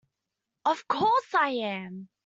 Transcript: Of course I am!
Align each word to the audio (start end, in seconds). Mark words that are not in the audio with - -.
Of 0.65 0.87
course 0.87 1.31
I 1.35 1.49
am! 1.49 2.09